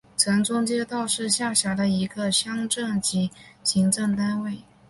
[0.17, 3.29] 城中街道是下辖的一个乡镇级
[3.63, 4.63] 行政单位。